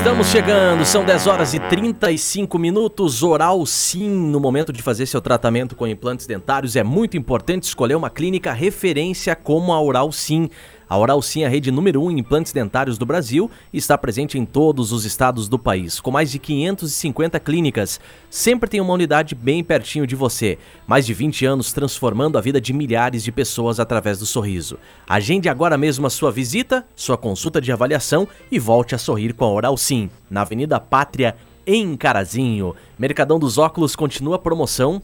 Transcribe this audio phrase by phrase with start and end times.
[0.00, 3.22] Estamos chegando, são 10 horas e 35 minutos.
[3.22, 7.96] Oral Sim, no momento de fazer seu tratamento com implantes dentários, é muito importante escolher
[7.96, 10.48] uma clínica referência como a Oral Sim.
[10.90, 13.78] A Oral Sim é a rede número 1 um em implantes dentários do Brasil e
[13.78, 18.00] está presente em todos os estados do país, com mais de 550 clínicas.
[18.28, 20.58] Sempre tem uma unidade bem pertinho de você.
[20.88, 24.80] Mais de 20 anos transformando a vida de milhares de pessoas através do sorriso.
[25.08, 29.44] Agende agora mesmo a sua visita, sua consulta de avaliação e volte a sorrir com
[29.44, 32.74] a Oral Sim, na Avenida Pátria, em Carazinho.
[32.98, 35.00] Mercadão dos Óculos continua a promoção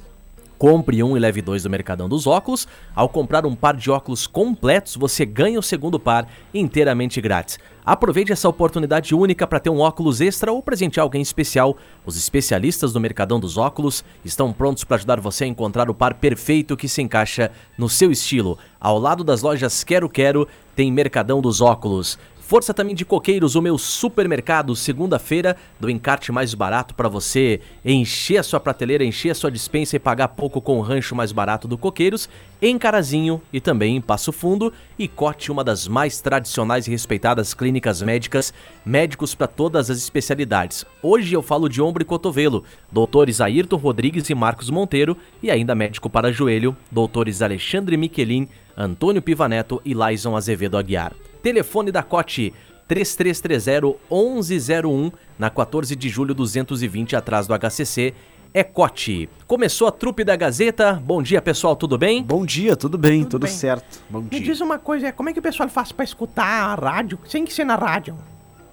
[0.59, 2.66] Compre um e leve dois do Mercadão dos Óculos.
[2.95, 7.59] Ao comprar um par de óculos completos, você ganha o segundo par inteiramente grátis.
[7.85, 11.76] Aproveite essa oportunidade única para ter um óculos extra ou presentear alguém especial.
[12.04, 16.15] Os especialistas do Mercadão dos Óculos estão prontos para ajudar você a encontrar o par
[16.15, 18.59] perfeito que se encaixa no seu estilo.
[18.80, 22.18] Ao lado das lojas Quero Quero, tem Mercadão dos Óculos.
[22.46, 28.38] Força também de Coqueiros, o meu supermercado, segunda-feira, do encarte mais barato para você encher
[28.38, 31.66] a sua prateleira, encher a sua dispensa e pagar pouco com o rancho mais barato
[31.66, 32.28] do Coqueiros,
[32.62, 37.52] em Carazinho e também em Passo Fundo, e Cote, uma das mais tradicionais e respeitadas
[37.52, 40.84] clínicas médicas, médicos para todas as especialidades.
[41.02, 45.74] Hoje eu falo de ombro e cotovelo, doutores Ayrton Rodrigues e Marcos Monteiro, e ainda
[45.74, 51.12] médico para joelho, doutores Alexandre Miquelin, Antônio Pivaneto e Laison Azevedo Aguiar.
[51.50, 52.52] Telefone da Cote
[52.88, 58.12] 3330-1101, na 14 de julho 220, atrás do HCC.
[58.52, 59.28] É Cote.
[59.46, 60.94] Começou a trupe da Gazeta.
[60.94, 62.20] Bom dia, pessoal, tudo bem?
[62.20, 63.52] Bom dia, tudo bem, tudo, Tudo bem.
[63.52, 64.02] certo.
[64.10, 64.41] Bom Me dia.
[64.41, 67.52] diz uma coisa, como é que o pessoal faz pra escutar a rádio sem que
[67.52, 68.16] ser na rádio?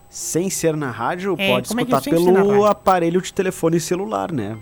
[0.10, 4.58] Sem ser na rádio, É, pode é escutar na pelo aparelho de telefone celular, né?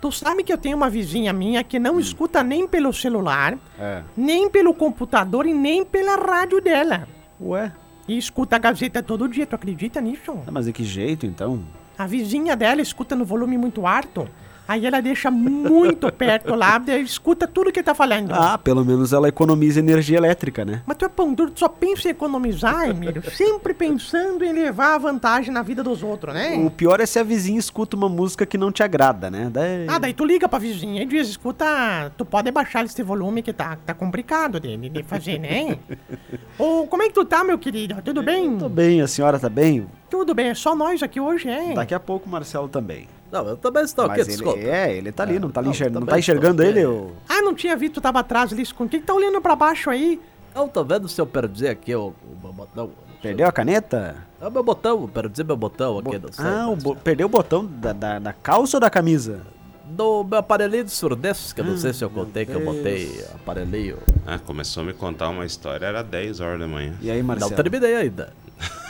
[0.00, 4.02] Tu sabe que eu tenho uma vizinha minha que não escuta nem pelo celular, É.
[4.16, 7.06] nem pelo computador e nem pela rádio dela.
[7.42, 7.72] Ué,
[8.08, 10.32] E escuta a Gazeta todo dia, tu acredita nisso?
[10.46, 11.62] ah, mas de que jeito então?
[11.98, 14.28] A vizinha dela escuta no volume muito alto,
[14.72, 18.32] aí ela deixa muito perto lá, escuta tudo que tá falando.
[18.32, 20.82] Ah, pelo menos ela economiza energia elétrica, né?
[20.86, 23.22] Mas tu é pão duro, tu só pensa em economizar, Emílio.
[23.32, 26.56] Sempre pensando em levar a vantagem na vida dos outros, né?
[26.64, 29.48] O pior é se a vizinha escuta uma música que não te agrada, né?
[29.52, 29.86] Daí...
[29.88, 33.52] Ah, daí tu liga pra vizinha e diz, escuta, tu pode baixar esse volume que
[33.52, 35.76] tá, tá complicado de, de- fazer, né?
[36.58, 37.96] Ô, como é que tu tá, meu querido?
[38.02, 38.56] Tudo bem?
[38.56, 39.86] Tô bem, a senhora tá bem?
[40.08, 41.74] Tudo bem, é só nós aqui hoje, é?
[41.74, 43.08] Daqui a pouco o Marcelo também.
[43.32, 44.58] Não, eu também estou Mas aqui, ele, desculpa.
[44.60, 46.74] é, ele tá ali, não tá, ali não, enxer- não tá enxergando ele?
[46.74, 46.86] bem.
[46.86, 47.12] ô?
[47.26, 49.06] Ah, não tinha visto, tu tava atrás ali escondido.
[49.06, 50.20] Tá olhando pra baixo aí?
[50.54, 52.90] Eu tô vendo se eu perdi aqui o, o meu botão.
[53.22, 54.16] Perdeu a caneta?
[54.38, 56.18] É o meu botão, perdi meu botão aqui.
[56.18, 59.40] não sei, Ah, o bo- perdeu o botão da, da, da calça ou da camisa?
[59.86, 62.62] Do meu aparelhinho de surdez, que eu não sei se eu Ah, contei que eu
[62.64, 63.96] botei aparelhinho.
[64.26, 66.94] Ah, começou a me contar uma história, era 10 horas da manhã.
[67.00, 67.52] E aí, Não Marcelo?
[67.52, 68.32] terminei ainda.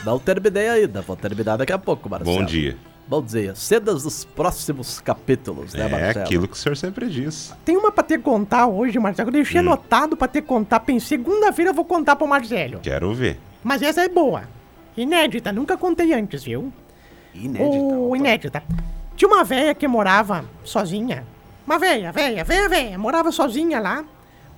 [0.05, 1.01] Não terminei ainda.
[1.01, 2.35] Vou terminar daqui a pouco, Marcelo.
[2.39, 2.75] Bom dia.
[3.05, 3.53] Bom dia.
[3.53, 6.25] Cenas dos próximos capítulos, né, É Marcelo?
[6.25, 7.53] aquilo que o senhor sempre diz.
[7.65, 9.29] Tem uma pra te contar hoje, Marcelo.
[9.29, 9.65] Eu deixei Hum.
[9.65, 10.79] anotado pra te contar.
[10.79, 12.79] Pensei, segunda-feira eu vou contar pro Marcelo.
[12.79, 13.39] Quero ver.
[13.63, 14.43] Mas essa é boa.
[14.95, 16.71] Inédita, nunca contei antes, viu?
[17.33, 17.63] Inédita.
[17.65, 18.17] O opa.
[18.17, 18.63] inédita.
[19.15, 21.25] Tinha uma véia que morava sozinha.
[21.67, 22.97] Uma véia, véia, véia, véia.
[22.97, 24.03] Morava sozinha lá.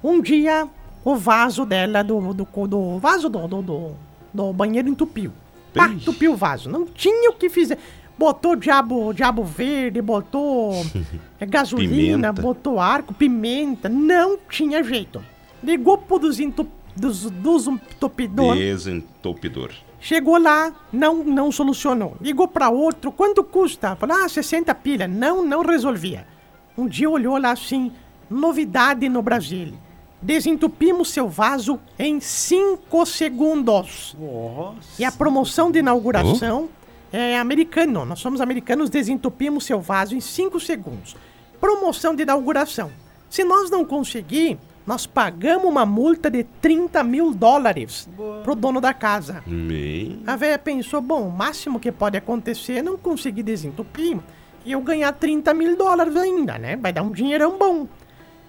[0.04, 0.68] Um dia,
[1.04, 3.92] o vaso dela, do, do, do vaso do, do, do,
[4.34, 5.32] do banheiro entupiu.
[5.74, 6.70] Pá, entupiu o vaso.
[6.70, 7.78] Não tinha o que fazer.
[8.18, 10.72] Botou diabo, diabo verde, botou
[11.40, 12.42] eh, gasolina, Pimenta.
[12.42, 13.90] botou arco, pimenta.
[13.90, 15.24] Não tinha jeito.
[15.62, 18.56] Ligou pro dos, entup, dos, dos entupidor.
[18.56, 19.72] Desentupidor.
[20.00, 22.16] Chegou lá, não, não solucionou.
[22.22, 23.96] Ligou para outro, quanto custa?
[23.96, 25.08] Falou, ah, 60 pilha.
[25.08, 26.26] Não, não resolvia.
[26.78, 27.92] Um dia olhou lá assim,
[28.30, 29.74] novidade no Brasil.
[30.22, 34.16] Desentupimos seu vaso em 5 segundos.
[34.98, 36.70] E a promoção de inauguração
[37.16, 38.06] é americano.
[38.06, 41.16] Nós somos americanos, desentupimos seu vaso em 5 segundos.
[41.60, 42.92] Promoção de inauguração.
[43.30, 48.10] Se nós não conseguir, nós pagamos uma multa de 30 mil dólares
[48.44, 49.42] pro dono da casa.
[49.46, 50.22] Bem.
[50.28, 54.20] A velha pensou, bom, o máximo que pode acontecer é não conseguir desentupir
[54.66, 56.76] e eu ganhar 30 mil dólares ainda, né?
[56.76, 57.88] Vai dar um dinheirão bom.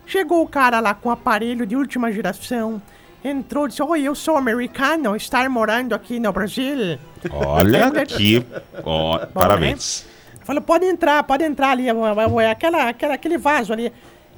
[0.05, 2.81] Chegou o cara lá com aparelho de última geração,
[3.25, 6.99] entrou e disse, oi, eu sou americano, estar morando aqui no Brasil.
[7.33, 8.45] Olha que.
[8.85, 9.27] Ó, né?
[9.33, 10.07] parabéns.
[10.45, 13.93] Falou, pode entrar, pode entrar ali, é, é, é aquela, aquela, aquele vaso ali.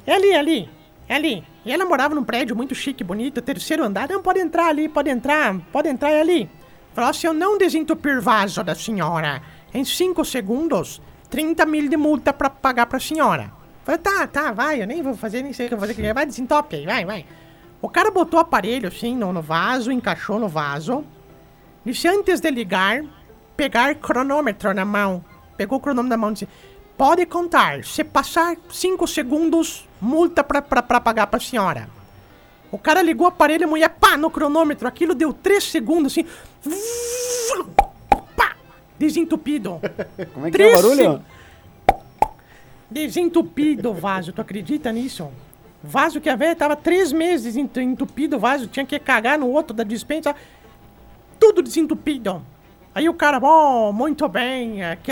[0.07, 0.69] É ali, ali.
[1.07, 1.43] É ali.
[1.65, 4.09] E ela morava num prédio muito chique, bonito, terceiro andar.
[4.09, 6.49] Não, pode entrar ali, pode entrar, pode entrar é ali.
[6.93, 9.41] Falou, se eu não desentupir vaso da senhora
[9.73, 10.99] em 5 segundos,
[11.29, 13.51] 30 mil de multa pra pagar pra senhora.
[13.83, 16.13] Falei, tá, tá, vai, eu nem vou fazer, nem sei o que eu vou fazer.
[16.13, 17.25] Vai, desentope aí, vai, vai.
[17.81, 21.05] O cara botou o aparelho assim no, no vaso, encaixou no vaso.
[21.91, 23.03] Disse antes de ligar,
[23.57, 25.25] pegar cronômetro na mão.
[25.57, 26.47] Pegou o cronômetro na mão e disse:
[26.95, 27.83] Pode contar.
[27.83, 31.89] Se passar 5 segundos, multa pra, pra, pra pagar pra senhora.
[32.71, 34.87] O cara ligou o aparelho, a mulher, pá, no cronômetro.
[34.87, 36.25] Aquilo deu 3 segundos assim.
[38.35, 38.55] Pá!
[38.99, 39.81] Desentupido.
[40.33, 41.23] Como é que é o barulho?
[42.91, 45.27] Desentupido o vaso, tu acredita nisso?
[45.83, 49.47] Vaso que a velha tava três meses entu- entupido o vaso, tinha que cagar no
[49.47, 50.35] outro da dispensa.
[51.39, 52.43] Tudo desentupido.
[52.93, 55.11] Aí o cara, oh, muito bem, é que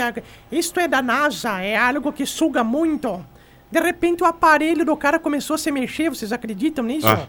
[0.50, 3.24] isto é da NASA, é algo que suga muito.
[3.70, 7.06] De repente o aparelho do cara começou a se mexer, vocês acreditam nisso?
[7.06, 7.26] Ah.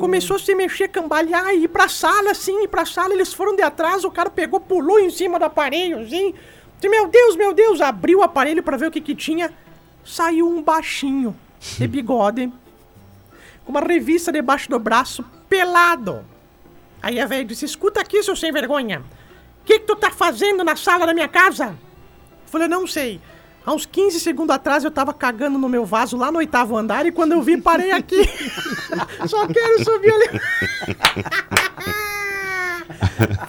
[0.00, 3.62] Começou a se mexer, cambalear, ir pra sala, assim, ir pra sala, eles foram de
[3.62, 6.34] atrás, o cara pegou, pulou em cima do aparelho, assim.
[6.82, 9.52] Meu Deus, meu Deus, abriu o aparelho pra ver o que que tinha.
[10.04, 12.52] Saiu um baixinho, de bigode,
[13.64, 16.24] com uma revista debaixo do braço, pelado.
[17.02, 19.02] Aí a velha disse, escuta aqui, seu sem vergonha.
[19.60, 21.66] O que, que tu tá fazendo na sala da minha casa?
[21.66, 21.76] Eu
[22.46, 23.20] falei, não sei.
[23.64, 27.06] Há uns 15 segundos atrás eu tava cagando no meu vaso lá no oitavo andar
[27.06, 28.28] e quando eu vi, parei aqui.
[29.26, 30.28] Só quero subir ali.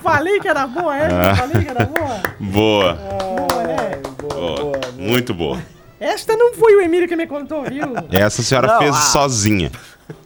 [0.01, 1.35] Falei que era boa, é?
[1.35, 2.21] Falei que era boa.
[2.39, 2.93] Boa.
[2.93, 4.01] Boa, né?
[4.21, 4.81] boa.
[4.97, 5.59] Muito boa.
[5.99, 7.85] Esta não foi o Emílio que me contou, viu?
[8.11, 8.99] Essa a senhora Não, fez ah.
[8.99, 9.71] sozinha.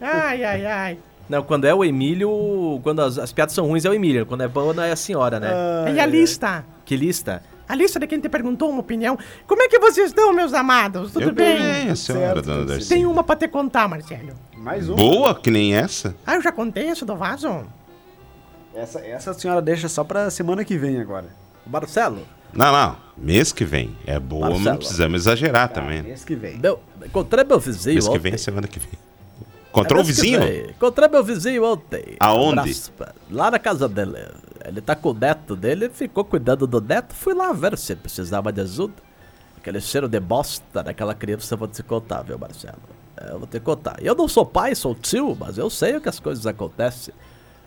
[0.00, 0.98] Ai, ai, ai.
[1.28, 4.42] Não, quando é o Emílio, quando as, as piadas são ruins é o Emílio, quando
[4.42, 5.50] é boa é a senhora, né?
[5.94, 6.64] E a lista?
[6.84, 7.42] Que lista?
[7.68, 9.18] A lista de quem te perguntou uma opinião.
[9.46, 11.12] Como é que vocês estão, meus amados?
[11.12, 11.58] Tudo Eu bem?
[11.58, 12.88] bem, a senhora, Certo, dona Darcy.
[12.88, 14.30] Tem uma pra te contar, Marcelo.
[14.56, 14.94] Mais um.
[14.94, 16.14] Boa, que nem essa.
[16.26, 17.62] Ah, eu já contei essa do vaso?
[18.74, 21.26] Essa, essa a senhora deixa só pra semana que vem agora.
[21.66, 22.22] Marcelo,
[22.54, 22.96] Não, não.
[23.18, 23.94] Mês que vem.
[24.06, 24.70] É boa, mas Marcelo.
[24.70, 25.98] não precisamos exagerar também.
[26.02, 26.08] né?
[26.08, 26.56] Mês que vem.
[26.56, 28.92] meu, encontrei meu vizinho Mês que vem é semana que vem.
[29.70, 30.70] Encontrou o Mês que vizinho?
[30.70, 32.16] Encontrei meu vizinho ontem.
[32.20, 32.74] Aonde?
[32.96, 34.16] Pra- Lá na casa dele.
[34.64, 37.14] Ele tá com o neto dele, ficou cuidando do neto.
[37.14, 38.94] Fui lá ver se precisava de ajuda.
[39.56, 42.78] Aquele cheiro de bosta daquela criança eu vou te contar, viu, Marcelo?
[43.16, 43.96] É, Eu vou te contar.
[44.00, 47.12] Eu não sou pai, sou tio, mas eu sei o que as coisas acontecem.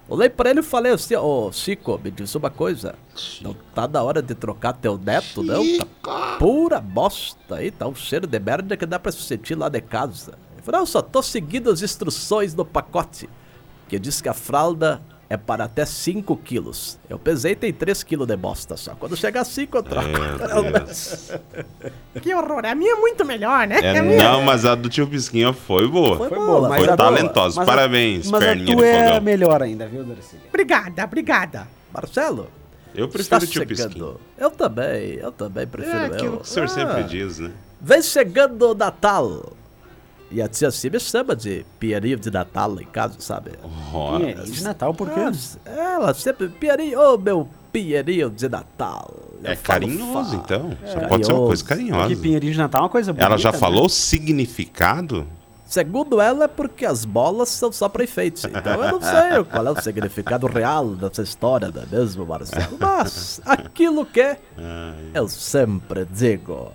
[0.09, 2.95] Olhei pra ele e falei assim, ô Chico, me diz uma coisa.
[3.42, 5.63] Não tá na hora de trocar teu neto, não?
[5.77, 9.69] Tá pura bosta aí, tá um cheiro de merda que dá pra se sentir lá
[9.69, 10.33] de casa.
[10.62, 13.28] Ele falou, não, eu só tô seguindo as instruções do pacote.
[13.90, 17.00] Que diz que a fralda é para até 5 quilos.
[17.10, 18.94] Eu pesei tem 3 quilos de bosta só.
[18.96, 20.08] Quando chegar a 5 eu troco.
[22.22, 22.66] Que horror.
[22.66, 23.80] A minha é muito melhor, né?
[23.81, 24.18] É, a minha...
[24.18, 26.18] não, mas a do tio Pisquinha foi boa.
[26.18, 27.56] Foi Foi boa, boa, mas Foi a talentosa.
[27.60, 29.22] mas a- Parabéns, mas a perninha tua de é fogão.
[29.22, 30.46] melhor ainda, viu, Darcília?
[30.50, 31.68] Obrigada, obrigada.
[31.94, 32.48] Marcelo,
[32.94, 34.14] Eu prefiro o tio Pisquinha.
[34.38, 36.14] Eu também, eu também prefiro É eu.
[36.14, 37.52] aquilo que o senhor Ah, sempre diz, né?
[37.80, 39.54] Vem chegando o Natal.
[40.31, 43.51] E a tia Cia me chama de Pierinho de Natal lá em casa, sabe?
[43.94, 45.19] Ora, Pinheirinho de Natal, por quê?
[45.66, 49.13] Ela sempre, Pierinho, ô meu Pierinho de Natal.
[49.44, 50.78] Eu é falo, carinhoso, então.
[50.86, 51.07] Só É.
[51.07, 51.66] pode ser uma coisa Carinhoso.
[51.66, 52.00] carinhosa.
[52.10, 53.57] Porque Pinheirinho de Natal é uma coisa bonita, Ela já né?
[53.57, 55.28] falou o significado?
[55.66, 58.45] Segundo ela, é porque as bolas são só pra enfeite.
[58.45, 62.78] Então eu não sei qual é o significado real dessa história, não é mesmo, Marcelo?
[62.78, 64.35] Mas aquilo que
[65.14, 66.71] eu sempre digo.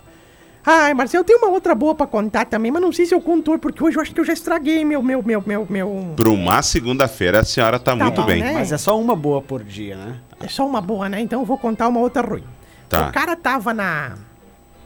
[0.69, 3.21] Ai, Marcelo, eu tenho uma outra boa pra contar também, mas não sei se eu
[3.21, 6.15] conto porque hoje eu acho que eu já estraguei meu, meu, meu, meu, meu...
[6.17, 8.43] Para uma segunda-feira a senhora tá, Tá muito bom, bem.
[8.43, 8.53] né?
[8.53, 10.19] Mas é só uma boa por dia, né?
[10.41, 11.21] É só uma boa, né?
[11.21, 12.43] Então eu vou contar uma outra ruim.
[12.89, 13.09] Tá.
[13.09, 14.15] O cara tava na...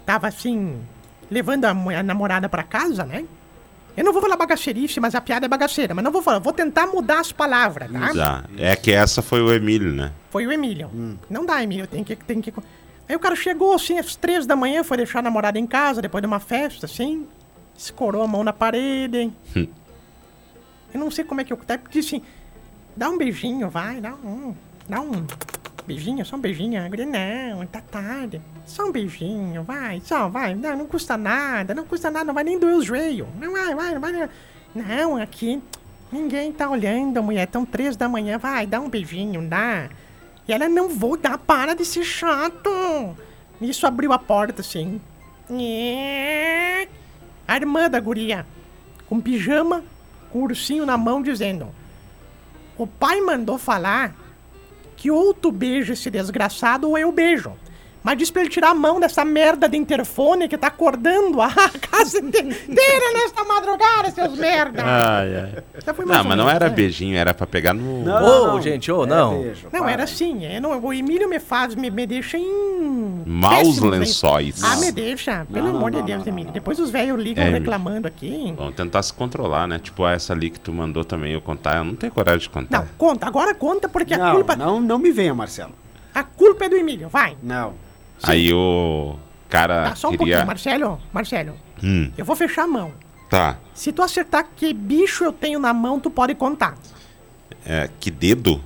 [0.05, 0.79] Tava assim...
[1.31, 3.25] Levando a, a namorada pra casa, né?
[3.97, 5.95] Eu não vou falar bagaceirice, mas a piada é bagaceira.
[5.95, 6.41] Mas não vou falar.
[6.41, 8.13] Vou tentar mudar as palavras, tá?
[8.13, 8.45] Já.
[8.59, 10.13] É que essa foi o Emílio, né?
[10.31, 10.91] Foi o Emílio.
[11.29, 11.87] Não dá, Emílio.
[11.87, 12.53] Tem que, tem que...
[13.11, 16.01] Aí o cara chegou, assim, às três da manhã, foi deixar a namorada em casa,
[16.01, 17.27] depois de uma festa, assim.
[17.77, 19.33] Escorou a mão na parede.
[19.57, 19.67] Hum.
[20.95, 21.59] Eu não sei como é que eu...
[21.91, 22.25] Disse assim,
[22.97, 24.55] dá um beijinho, vai, dá um...
[24.89, 25.27] Dá um
[25.85, 26.89] beijinho, só um beijinho.
[26.89, 28.41] Guria, não, tá tarde.
[28.65, 30.55] Só um beijinho, vai, só, vai.
[30.55, 33.27] Não, não custa nada, não custa nada, não vai nem doer o joelho.
[33.41, 34.29] Não vai, vai, não vai.
[34.73, 35.61] Não, aqui
[36.13, 37.49] ninguém tá olhando, mulher.
[37.49, 39.91] Estão três da manhã, vai, dá um beijinho, dá.
[40.47, 42.71] E ela, não vou dar, para de ser chato.
[43.61, 44.63] Isso abriu a porta.
[45.49, 46.89] Nhê.
[47.47, 48.47] A irmã da guria,
[49.09, 49.85] com pijama,
[50.31, 51.69] com ursinho na mão, dizendo...
[52.79, 54.15] O pai mandou falar
[54.97, 57.53] que ou tu beija esse desgraçado ou eu beijo.
[58.03, 61.51] Mas diz pra ele tirar a mão dessa merda de interfone que tá acordando a
[61.91, 64.83] casa inteira nesta madrugada, seus merda.
[64.85, 65.63] Ai, ai.
[66.07, 66.75] Não, ou mas não era né?
[66.75, 68.03] beijinho, era pra pegar no.
[68.03, 68.63] Não, Ô, não, não.
[68.63, 69.43] gente, ô, É não.
[69.43, 69.93] beijo, Não, para.
[69.93, 70.45] era assim.
[70.47, 73.23] É, não, o Emílio me faz, me, me deixa em.
[73.27, 74.63] Maus lençóis.
[74.65, 75.47] Ah, me deixa.
[75.53, 76.47] Pelo Não, amor não, de Deus, Emílio.
[76.47, 76.53] não.
[76.55, 78.55] Depois os velhos ligam É, reclamando aqui.
[78.57, 79.79] Vamos tentar se controlar, né?
[79.79, 81.77] Tipo, essa ali que tu mandou também eu contar.
[81.77, 82.79] Eu não tenho coragem de contar.
[82.79, 83.27] Não, conta.
[83.27, 84.57] Agora conta porque a culpa.
[84.57, 85.73] não, não me venha, Marcelo.
[86.15, 87.09] A culpa é do Emílio.
[87.09, 87.37] Vai.
[87.43, 87.75] Não.
[88.23, 89.17] Aí o
[89.49, 90.27] cara Tá, só um queria.
[90.37, 91.01] pouquinho, Marcelo.
[91.13, 92.93] Marcelo, Hum, eu vou fechar a mão.
[93.29, 93.59] tá.
[93.75, 96.77] Se tu acertar que bicho eu tenho na mão, tu pode contar.
[97.65, 98.63] É, que dedo?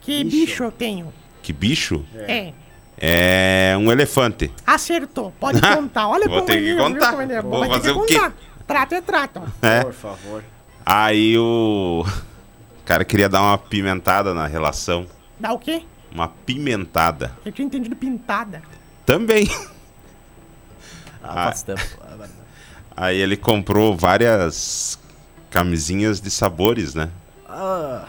[0.00, 0.36] Que Bicho.
[0.36, 1.12] bicho eu tenho?
[1.42, 2.04] Que bicho?
[2.14, 2.52] É.
[2.98, 4.50] É um elefante.
[4.66, 5.32] Acertou.
[5.38, 6.08] Pode contar.
[6.08, 7.10] Olha Vou como ter que ele, viu contar.
[7.10, 7.50] como ele é bom.
[7.50, 8.14] Vou Vai fazer que o quê?
[8.18, 8.32] contar.
[8.66, 9.42] Trato é trato.
[9.62, 9.82] É.
[9.84, 10.44] Por favor.
[10.84, 12.04] Aí o
[12.84, 15.06] cara queria dar uma pimentada na relação.
[15.38, 15.82] Dá o quê?
[16.12, 17.32] Uma pimentada.
[17.44, 18.62] Eu tinha entendido pintada.
[19.06, 19.48] Também.
[21.22, 21.80] Ah, faz tempo.
[22.18, 22.28] Vai.
[22.96, 24.98] Aí ele comprou várias
[25.50, 27.08] camisinhas de sabores, né?
[27.48, 28.04] Ah,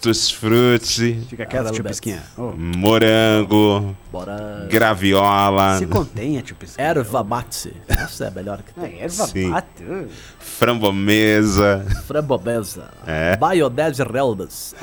[0.00, 2.22] Tutti frutti, Fica quieto, tio Pisquinha.
[2.38, 4.66] Ô, morango, bora.
[4.70, 6.88] graviola, se contenha, tio Pisquinha.
[6.88, 7.74] Erva mate.
[7.86, 9.00] Essa é a melhor que tem.
[9.00, 9.48] É, erva Sim.
[9.48, 9.84] mate.
[9.84, 10.06] ô.
[10.38, 11.84] frambomesa.
[12.06, 12.90] Frambobesa.
[13.06, 13.36] É.
[13.36, 14.74] Biodez reldas.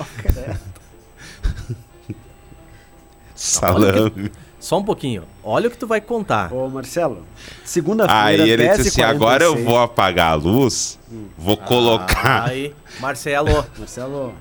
[3.34, 4.32] salame.
[4.64, 5.26] Só um pouquinho.
[5.44, 6.54] Olha o que tu vai contar.
[6.54, 7.28] Ô, Marcelo,
[7.66, 9.10] segunda-feira, Aí ele disse assim: 10h46.
[9.10, 10.98] agora eu vou apagar a luz,
[11.38, 12.46] vou colocar.
[12.48, 13.66] Aí, Marcelo.
[13.78, 14.34] Marcelo,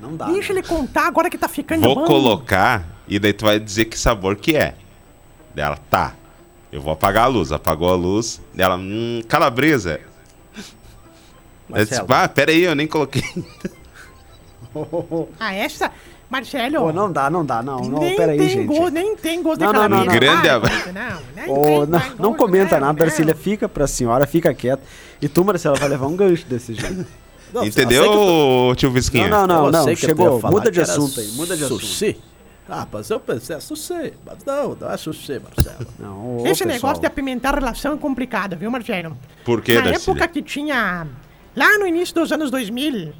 [0.00, 0.24] não dá.
[0.24, 0.60] Deixa né?
[0.60, 2.06] ele contar agora que tá ficando Vou bom.
[2.06, 4.74] colocar e daí tu vai dizer que sabor que é.
[5.54, 6.14] Dela, tá.
[6.72, 7.52] Eu vou apagar a luz.
[7.52, 8.40] Apagou a luz.
[8.54, 10.00] Dela, hum, calabresa.
[11.68, 12.08] Eu disse, Marcelo.
[12.08, 13.22] ah, peraí, eu nem coloquei.
[15.40, 15.90] Ah, essa...
[16.30, 16.82] Marcelo...
[16.82, 17.80] Ô, não dá, não dá, não.
[17.80, 18.66] Não, nem peraí, tem gente.
[18.66, 20.12] gosto, nem tem gosto Não, de não, não, não.
[20.12, 20.92] Grande abraço.
[20.92, 22.94] Não, tem, não, não comenta não, nada, não.
[22.94, 23.34] Darcília.
[23.34, 24.82] Fica pra senhora, fica quieto.
[25.22, 27.06] E tu, Marcelo, vai levar um gancho desse jeito.
[27.50, 28.04] Não, Entendeu,
[28.68, 29.26] eu tio Visquinha?
[29.26, 30.38] Não, não, não, eu chegou.
[30.42, 31.80] Muda de assunto aí, muda de assunto.
[31.80, 32.20] Sushi.
[32.68, 34.12] Ah, mas eu pensei, é sushi.
[34.26, 35.86] Mas não, não é sushi, Marcelo.
[35.98, 36.68] Não, ô, Esse pessoal.
[36.68, 39.16] negócio de apimentar a relação é complicado, viu, Marcelo?
[39.46, 40.12] Por que, Na Darcília?
[40.12, 41.06] época que tinha...
[41.56, 43.14] Lá no início dos anos 2000,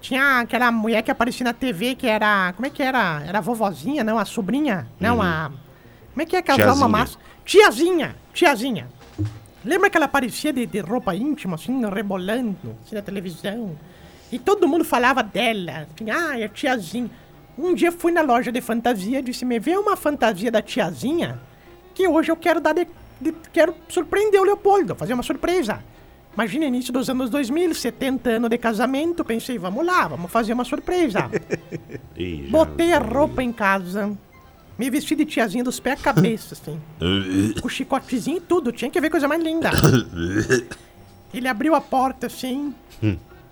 [0.00, 2.52] tinha aquela mulher que aparecia na TV que era...
[2.54, 3.22] Como é que era?
[3.26, 4.18] Era a vovozinha, não?
[4.18, 4.86] A sobrinha?
[5.00, 5.50] Não, a...
[6.12, 7.18] Como é que é que ela uma massa?
[7.44, 8.16] Tiazinha!
[8.32, 8.88] Tiazinha!
[9.64, 13.76] Lembra que ela aparecia de, de roupa íntima, assim, rebolando, assim, na televisão?
[14.30, 15.86] E todo mundo falava dela.
[15.94, 17.10] Assim, ah, é a tiazinha.
[17.58, 21.40] Um dia fui na loja de fantasia e disse, me vê uma fantasia da tiazinha
[21.94, 22.86] que hoje eu quero dar de,
[23.20, 25.82] de- quero surpreender o Leopoldo, fazer uma surpresa.
[26.36, 30.64] Imagina, início dos anos 2000, 70 anos de casamento, pensei, vamos lá, vamos fazer uma
[30.64, 31.30] surpresa.
[32.50, 34.12] Botei a roupa em casa,
[34.78, 36.78] me vesti de tiazinha dos pés à cabeça, assim.
[37.62, 39.70] Com chicotezinho e tudo, tinha que ver coisa mais linda.
[41.32, 42.74] Ele abriu a porta assim.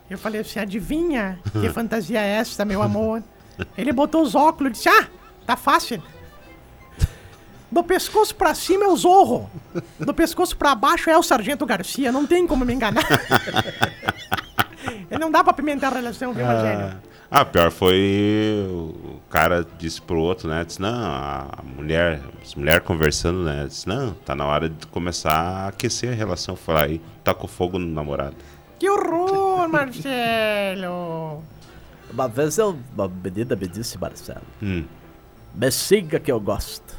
[0.09, 3.23] Eu falei assim: adivinha que fantasia é essa, meu amor?
[3.77, 5.09] Ele botou os óculos e disse: Ah,
[5.47, 6.03] tá fácil.
[7.71, 9.51] Do pescoço pra cima é o Zorro.
[9.99, 12.13] Do pescoço pra baixo é o Sargento Garcia.
[12.13, 13.05] Não tem como me enganar.
[15.19, 16.97] Não dá pra pimentar a relação, viu, Rogério?
[17.31, 20.65] Ah, pior foi o cara disse pro outro, né?
[20.65, 23.65] Disse, não, a mulher, as mulheres conversando, né?
[23.67, 26.55] Disse, não, tá na hora de começar a aquecer a relação.
[26.55, 28.37] Foi lá e tacou fogo no namorado.
[28.79, 31.43] Que horror, Marcelo!
[32.13, 34.85] Uma vez eu, uma menina me disse, Marcelo, Hum.
[35.55, 36.95] me siga que eu gosto.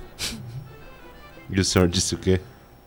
[1.50, 2.40] E o senhor disse o quê?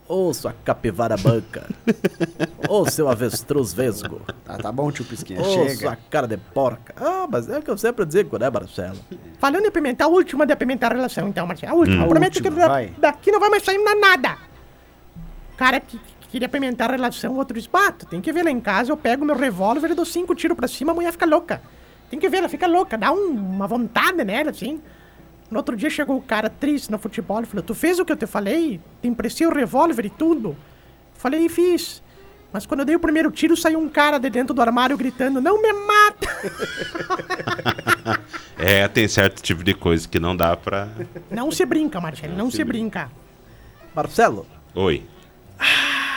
[0.09, 1.69] Ô, sua capivara banca.
[2.69, 4.23] Ô, seu avestruz vesgo.
[4.45, 5.75] Tá, tá bom, tio Pisquinha, Ô, chega.
[5.77, 6.95] sua cara de porca.
[6.97, 8.97] Ah, mas é o que eu sempre digo, né, Marcelo?
[9.39, 11.73] Falando em apimentar, a última de apimentar a relação, então, Marcelo.
[11.73, 12.05] A última.
[12.05, 12.09] Hum.
[12.09, 12.95] Prometo que última, da- vai.
[12.99, 14.39] daqui não vai mais sair nada.
[15.59, 18.51] Cara que, que queria apimentar a relação, outro disse, "Bah, tu tem que ver lá
[18.51, 21.27] em casa, eu pego meu revólver e dou cinco tiros pra cima, a mulher fica
[21.27, 21.61] louca.
[22.11, 24.81] Tem que ver, ela fica louca, dá um- uma vontade nela, assim.
[25.51, 28.13] No outro dia chegou o cara triste no futebol e falou, tu fez o que
[28.13, 28.81] eu te falei?
[29.01, 30.57] Te emprestei o revólver e tudo?
[31.15, 32.03] Falei, fiz.
[32.53, 35.41] Mas quando eu dei o primeiro tiro, saiu um cara de dentro do armário gritando,
[35.41, 36.29] não me mata!
[38.59, 40.89] É, tem certo tipo de coisa que não dá pra.
[41.31, 43.09] Não se brinca, Marcelo, não se brinca.
[43.95, 45.05] Marcelo, Oi.
[45.61, 46.08] o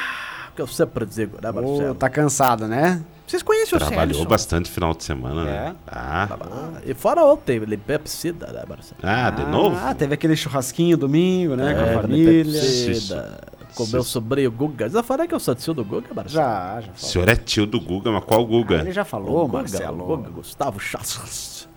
[0.66, 1.96] que eu sempre digo, né, Ô, Marcelo?
[1.96, 3.02] tá cansado, né?
[3.26, 4.28] Vocês conhecem o Trabalhou Celso?
[4.30, 5.52] bastante final de semana, né?
[5.70, 5.74] É?
[5.88, 9.00] Ah, Ah, E fora ontem, limpei a piscina, né, Marcelo?
[9.02, 9.78] ah, de novo?
[9.82, 11.74] Ah, teve aquele churrasquinho domingo, né?
[11.74, 12.62] com É, a limpei a família.
[12.62, 13.38] piscina,
[13.74, 14.90] com meu sobrinho Guga.
[14.90, 16.34] Já falei que eu sou tio do Guga, Marcelo?
[16.44, 16.98] Já, já O falou.
[16.98, 18.76] senhor é tio do Guga, mas qual Ah, Guga?
[18.76, 20.04] ele já falou, Guga, Marcelo.
[20.04, 21.70] o Guga, Gustavo Chassas.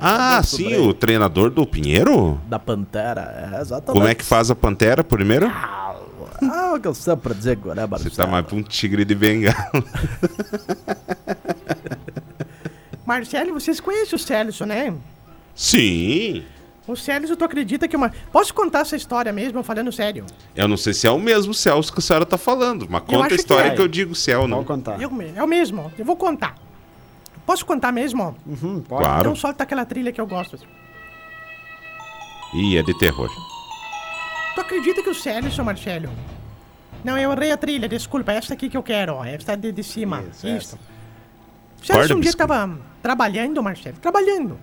[0.00, 2.40] Ah, sim, o treinador do Pinheiro?
[2.48, 3.92] Da Pantera, é, exatamente.
[3.98, 5.46] Como é que faz a Pantera primeiro?
[5.48, 5.87] Ah,
[6.40, 9.56] o que eu sei pra dizer agora, Você tá mais pra um tigre de bengala.
[13.04, 14.94] Marcelo, vocês conhecem o Célio, né?
[15.54, 16.44] Sim.
[16.86, 18.12] O Célio, tu acredita que uma.
[18.32, 20.24] Posso contar essa história mesmo, falando sério?
[20.54, 23.26] Eu não sei se é o mesmo Celso que a senhora tá falando, mas conta
[23.26, 23.74] a que história é.
[23.74, 24.64] que, eu digo se é ou não.
[24.64, 25.02] Pode contar.
[25.02, 26.54] Eu, é o mesmo, eu vou contar.
[27.44, 28.36] Posso contar mesmo?
[28.46, 29.02] Uhum, pode.
[29.02, 29.20] Claro.
[29.20, 30.58] Então solta aquela trilha que eu gosto.
[32.54, 33.28] Ih, é de terror.
[34.58, 36.10] Tu acredita que o Célio, seu Marcelo?
[37.04, 38.32] Não, eu errei a trilha, desculpa.
[38.32, 39.24] Essa aqui que eu quero, ó.
[39.24, 40.20] Essa de, de cima.
[40.22, 40.56] Isso, Isso.
[40.56, 40.78] essa.
[41.80, 43.96] O Célio Acorda, um dia tava trabalhando, Marcelo.
[43.98, 44.58] Trabalhando.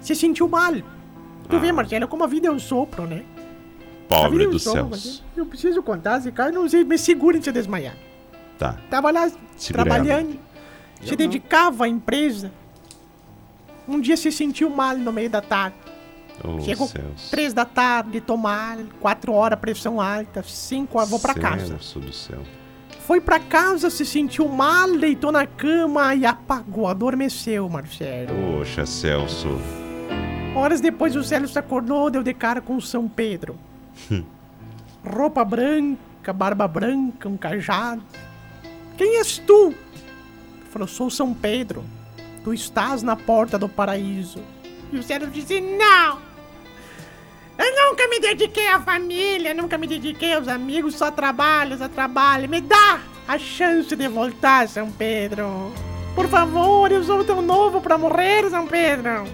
[0.00, 0.72] Se sentiu mal.
[0.72, 1.58] Tu Ah.
[1.58, 3.22] vê, Marcelo, como a vida é um sopro, né?
[4.08, 4.88] Pobre é um sopro, céus.
[4.88, 5.26] Marcelo.
[5.36, 7.96] Eu preciso contar, esse cara não sei, me segurem se eu desmaiar.
[8.58, 8.78] Tá.
[8.88, 10.38] Tava lá Segura trabalhando,
[11.02, 12.50] se dedicava à empresa.
[13.86, 15.76] Um dia se sentiu mal no meio da tarde.
[16.44, 17.30] Oh, Chegou céus.
[17.30, 21.66] três da tarde, tomar, quatro horas, pressão alta, cinco horas, vou pra casa.
[21.66, 22.42] Celso do céu.
[23.00, 28.28] Foi pra casa, se sentiu mal, deitou na cama e apagou, adormeceu, Marcelo.
[28.58, 29.60] Poxa, Celso.
[30.56, 33.56] Horas depois o se acordou, deu de cara com o São Pedro.
[35.04, 38.02] Roupa branca, barba branca, um cajado.
[38.96, 39.72] Quem és tu?
[40.70, 41.84] Falou, sou São Pedro.
[42.42, 44.40] Tu estás na porta do paraíso.
[44.92, 46.25] E o Célio disse, não!
[47.58, 52.48] Eu nunca me dediquei à família, nunca me dediquei aos amigos, só trabalho, só trabalho.
[52.48, 55.72] Me dá a chance de voltar, São Pedro.
[56.14, 59.24] Por favor, eu sou tão novo pra morrer, São Pedro.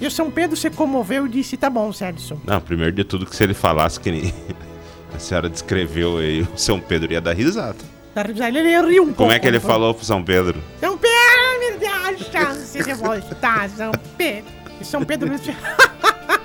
[0.00, 2.40] E o São Pedro se comoveu e disse: Tá bom, Sérgio.
[2.44, 4.34] Não, primeiro de tudo que se ele falasse que nem
[5.14, 7.78] a senhora descreveu aí, o São Pedro ia dar risada.
[8.14, 9.22] Da risada, Ele riu um pouco.
[9.22, 10.60] Como é que ele falou pro São Pedro?
[10.80, 14.50] São Pedro, me dá a chance de voltar, São Pedro.
[14.80, 15.54] E São Pedro disse: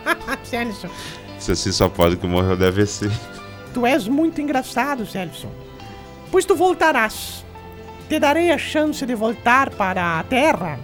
[1.40, 3.12] Se assim só pode que morreu deve ser.
[3.74, 5.50] tu és muito engraçado, Sérgio.
[6.32, 7.44] Pois tu voltarás.
[8.08, 10.80] Te darei a chance de voltar para a Terra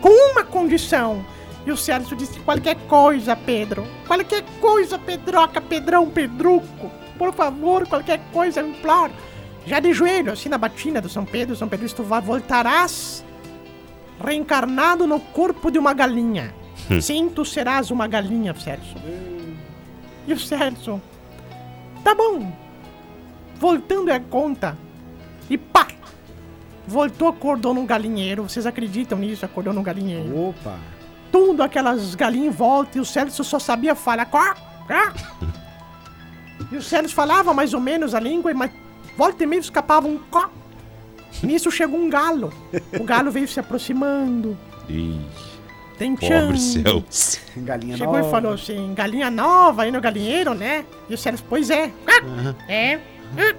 [0.00, 1.24] com uma condição.
[1.64, 3.86] E o Sérgio disse: qualquer coisa, Pedro.
[4.06, 6.90] Qualquer coisa, Pedroca, Pedrão, Pedruco.
[7.16, 9.12] Por favor, qualquer coisa, eu imploro.
[9.64, 13.24] Já de joelho, assim na batina do São Pedro, São Pedro, tu voltarás
[14.22, 16.52] reencarnado no corpo de uma galinha.
[17.00, 18.96] Sim, tu serás uma galinha, Sérgio.
[20.26, 21.00] E o Sérgio?
[22.04, 22.52] Tá bom.
[23.56, 24.76] Voltando à conta.
[25.48, 25.86] E pá!
[26.86, 28.42] Voltou, acordou num galinheiro.
[28.48, 29.44] Vocês acreditam nisso?
[29.44, 30.48] Acordou num galinheiro.
[30.48, 30.78] Opa.
[31.30, 34.26] Tudo aquelas galinhas em volta e o Sérgio só sabia falar.
[34.26, 34.54] Quá,
[34.86, 35.12] quá.
[36.70, 38.70] E o Sérgio falava mais ou menos a língua, mas
[39.16, 40.50] volta e meia escapava um có.
[41.42, 42.52] Nisso chegou um galo.
[43.00, 44.56] O galo veio se aproximando,
[44.88, 45.20] Ih,
[46.02, 46.40] tentando.
[46.46, 47.40] pobre Celso.
[47.56, 48.26] Galinha Chegou nova.
[48.28, 50.84] e falou assim, galinha nova aí no galinheiro, né?
[51.08, 51.90] E o Sérgio, pois é.
[52.06, 52.96] Ah, É.
[53.36, 53.54] Hum.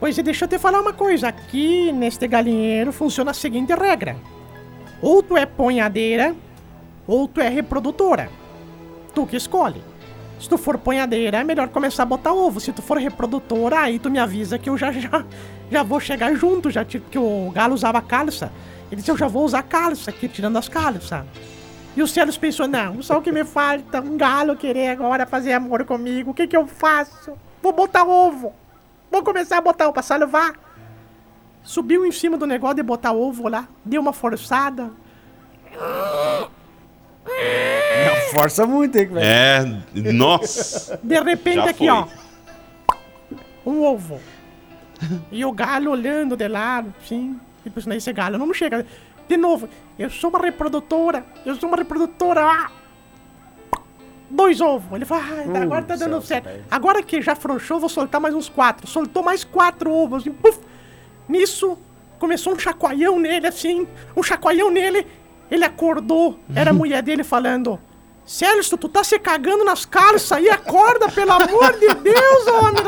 [0.00, 1.28] Pois é, deixa eu te falar uma coisa.
[1.28, 4.16] Aqui neste galinheiro funciona a seguinte regra.
[5.02, 6.34] Ou tu é ponhadeira,
[7.06, 8.30] ou tu é reprodutora.
[9.14, 9.82] Tu que escolhe.
[10.40, 12.60] Se tu for ponhadeira, é melhor começar a botar ovo.
[12.60, 15.24] Se tu for reprodutora, aí tu me avisa que eu já já,
[15.70, 18.52] já vou chegar junto, já tipo, que o galo usava calça.
[18.90, 21.24] Ele disse, eu já vou usar calça aqui, tirando as calças.
[21.96, 25.52] E o Célios pensou, não, só o que me falta, um galo querer agora fazer
[25.52, 27.32] amor comigo, o que que eu faço?
[27.60, 28.54] Vou botar ovo.
[29.10, 30.52] Vou começar a botar ovo pra salvar.
[31.64, 34.90] Subiu em cima do negócio de botar ovo lá, deu uma forçada.
[38.32, 39.20] Força muito, hein, velho.
[39.26, 40.98] É, nossa.
[41.02, 41.88] De repente Já aqui, foi.
[41.88, 42.06] ó.
[43.66, 44.20] Um ovo.
[45.30, 47.38] E o galo olhando de lado, assim.
[47.64, 48.84] E pensando, esse galo não chega.
[49.28, 51.24] De novo, eu sou uma reprodutora.
[51.44, 52.42] Eu sou uma reprodutora.
[52.44, 52.70] Ah!
[54.30, 54.92] Dois ovos.
[54.94, 56.44] Ele fala, ah, Uh, agora tá dando certo.
[56.44, 56.64] velho.
[56.70, 58.86] Agora que já afrouxou, vou soltar mais uns quatro.
[58.86, 60.22] Soltou mais quatro ovos.
[60.22, 60.58] Assim, puf!
[61.28, 61.78] Nisso,
[62.18, 63.86] começou um chacoalhão nele, assim.
[64.16, 65.06] Um chacoalhão nele.
[65.50, 66.38] Ele acordou.
[66.54, 67.78] Era a mulher dele falando.
[68.28, 72.82] Célio, tu tá se cagando nas calças aí, acorda, pelo amor de Deus, homem.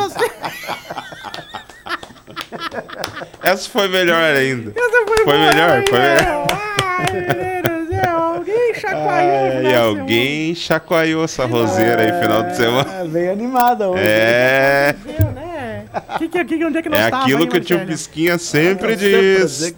[3.42, 4.70] Essa foi melhor ainda.
[4.76, 6.46] Essa foi, Foi melhor, foi meu?
[6.52, 9.66] Ai, meu Deus do céu, alguém chacoalhou.
[9.66, 12.92] Ai, alguém chacoalhou essa roseira aí final de semana.
[12.92, 14.02] É, veio animada hoje.
[14.04, 15.24] É, semana.
[15.24, 15.84] Meu, né?
[16.18, 17.86] Que, que, que, onde é que nós é aquilo que o tio?
[17.86, 19.74] Pisquinha sempre sempre diz.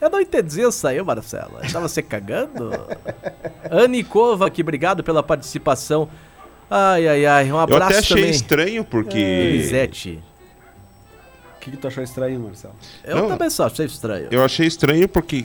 [0.00, 1.58] Eu não entendi isso aí, Marcelo.
[1.62, 2.70] Eu Tava se cagando?
[3.70, 6.08] Anne Kovac, obrigado pela participação.
[6.70, 7.44] Ai, ai, ai.
[7.46, 8.30] Um Eu abraço até achei também.
[8.30, 10.22] estranho porque Elisete.
[11.56, 12.74] O que, que tu achou estranho, Marcelo?
[13.04, 13.28] Eu Não.
[13.28, 14.28] também só achei estranho.
[14.30, 15.44] Eu achei estranho porque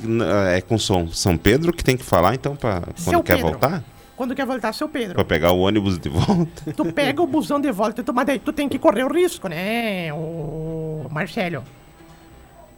[0.53, 3.51] é com São, São Pedro que tem que falar, então, pra, quando Seu quer Pedro.
[3.51, 3.83] voltar?
[4.15, 5.15] Quando quer voltar, seu Pedro.
[5.15, 6.71] Pra pegar o ônibus de volta.
[6.73, 9.49] Tu pega o busão de volta, tu, mas daí tu tem que correr o risco,
[9.49, 11.61] né, o Marcelo?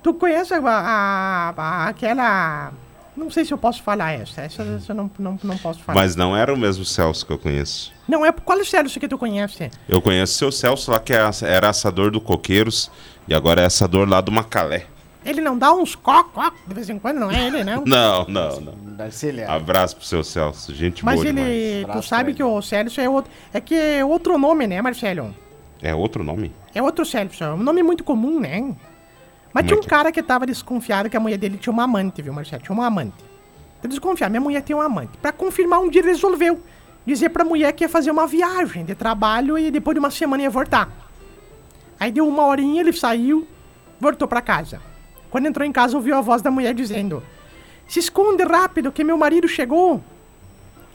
[0.07, 2.71] Tu conhece a, a- a- aquela...
[3.13, 5.99] Não sei se eu posso falar essa, essa, essa eu não, não, não posso falar.
[5.99, 7.91] Mas não era o mesmo Celso que eu conheço.
[8.07, 9.69] Não, é qual é o Celso que tu conhece?
[9.89, 12.89] Eu conheço o seu Celso lá, que é era assador do Coqueiros
[13.27, 14.85] e agora é assador lá do Macalé.
[15.25, 17.83] Ele não dá uns coc, coc de vez em quando, não é ele, não?
[17.85, 18.73] Não, não, não.
[18.95, 19.41] Deve ser ele.
[19.41, 19.45] é.
[19.45, 21.81] Abraço pro seu Celso, gente Mas boa ele, demais.
[21.83, 25.35] tu Abraço sabe que o Celso é outro, é que é outro nome, né, Marcelo?
[25.81, 26.53] É outro nome?
[26.73, 28.73] É outro Celso, é um nome muito comum, né?
[29.57, 29.89] Mas Como tinha um é?
[29.89, 32.61] cara que tava desconfiado que a mulher dele tinha uma amante, viu, Marcelo?
[32.61, 33.25] Tinha uma amante.
[33.81, 35.17] Tá desconfiado, minha mulher tem uma amante.
[35.17, 36.61] Pra confirmar, um dia ele resolveu
[37.03, 40.43] dizer pra mulher que ia fazer uma viagem de trabalho e depois de uma semana
[40.43, 40.91] ia voltar.
[41.99, 43.47] Aí deu uma horinha, ele saiu,
[43.99, 44.79] voltou pra casa.
[45.31, 47.23] Quando entrou em casa, ouviu a voz da mulher dizendo:
[47.87, 50.03] Se esconde rápido, que meu marido chegou.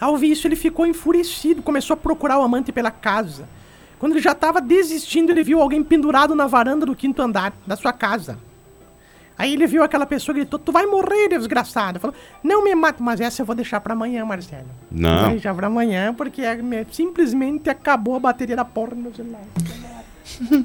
[0.00, 3.48] Ao ouvir isso, ele ficou enfurecido, começou a procurar o amante pela casa.
[3.98, 7.74] Quando ele já estava desistindo, ele viu alguém pendurado na varanda do quinto andar da
[7.74, 8.38] sua casa.
[9.38, 11.98] Aí ele viu aquela pessoa e gritou: Tu vai morrer, desgraçado.
[11.98, 14.66] Falou: Não me mate, mas essa eu vou deixar pra amanhã, Marcelo.
[14.90, 15.20] Não.
[15.22, 19.40] Vou deixar pra amanhã, porque é- me- simplesmente acabou a bateria da porra no celular.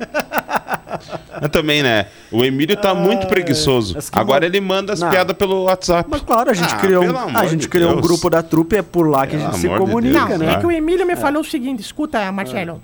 [1.41, 2.07] Mas também, né?
[2.31, 3.97] O Emílio tá muito preguiçoso.
[4.11, 4.45] Agora bom.
[4.45, 5.09] ele manda as Não.
[5.09, 6.07] piadas pelo WhatsApp.
[6.09, 8.77] Mas claro, a gente Ah, criou, um, a gente de criou um grupo da trupe,
[8.77, 10.53] é por lá que a Pelo gente se amor de comunica, Deus, Não, né?
[10.53, 12.81] é que o Emílio me falou o seguinte: escuta, Marcelo.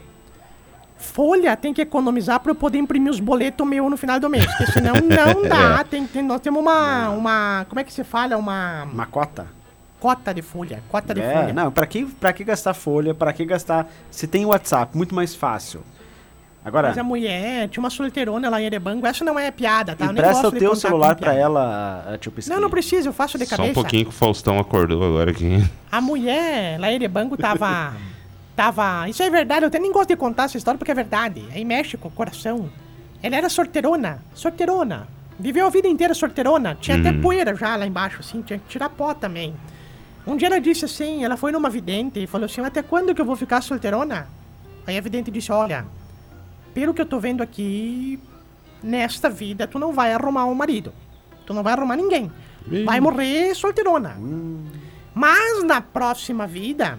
[1.04, 4.46] Folha tem que economizar pra eu poder imprimir os boletos meu no final do mês.
[4.46, 5.84] Porque senão não dá.
[5.84, 7.66] Tem, tem- nós temos uma, uma.
[7.70, 8.38] Como é que se fala?
[8.38, 9.46] Uma Uma cota.
[10.00, 10.82] cota de folha.
[10.90, 11.54] Cota de É, folha.
[11.54, 13.14] não, pra que, pra que gastar folha?
[13.14, 13.88] Pra que gastar.
[14.10, 15.82] Se tem WhatsApp, muito mais fácil.
[16.66, 19.06] Agora, Mas a mulher tinha uma solteirona lá em Erebango.
[19.06, 20.06] Essa não é piada, tá?
[20.06, 21.38] Empresta o teu celular piada.
[21.38, 22.56] ela, a tio Pisquinha.
[22.56, 23.72] Não, não precisa, eu faço de Só cabeça.
[23.72, 25.62] um pouquinho que o Faustão acordou agora aqui.
[25.92, 27.94] A mulher lá em Erebango tava.
[28.56, 29.08] tava.
[29.10, 31.46] Isso é verdade, eu até nem gosto de contar essa história porque é verdade.
[31.54, 32.70] Aí mexe com o coração.
[33.22, 35.08] Ela era sorteirona, sorteirona.
[35.40, 36.76] Viveu a vida inteira sorteirona.
[36.80, 39.54] Tinha até poeira já lá embaixo, assim, tinha que tirar pó também.
[40.26, 43.22] Um dia ela disse assim, ela foi numa vidente e falou assim, até quando que
[43.22, 44.28] eu vou ficar solteirona?
[44.86, 45.86] Aí a vidente disse, olha,
[46.74, 48.20] pelo que eu tô vendo aqui,
[48.82, 50.94] nesta vida tu não vai arrumar um marido.
[51.46, 52.32] Tu não vai arrumar ninguém.
[52.86, 54.18] Vai morrer solteirona.
[55.14, 56.98] Mas na próxima vida,